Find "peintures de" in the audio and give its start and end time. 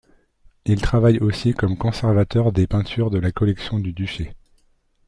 2.65-3.19